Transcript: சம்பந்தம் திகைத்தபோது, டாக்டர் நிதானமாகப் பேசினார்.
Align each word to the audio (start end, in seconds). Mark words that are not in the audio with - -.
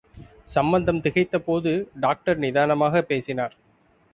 சம்பந்தம் 0.43 1.01
திகைத்தபோது, 1.01 1.87
டாக்டர் 1.99 2.39
நிதானமாகப் 2.39 3.07
பேசினார். 3.07 3.55